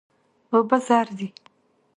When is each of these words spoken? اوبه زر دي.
اوبه 0.53 0.77
زر 0.87 1.07
دي. 1.17 1.27